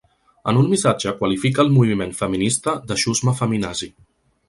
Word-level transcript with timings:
En 0.51 0.59
un 0.61 0.69
missatge 0.71 1.13
qualifica 1.19 1.63
el 1.65 1.71
moviment 1.75 2.17
feminista 2.23 2.77
de 2.89 3.01
“xusma 3.07 3.39
feminazi”. 3.45 3.97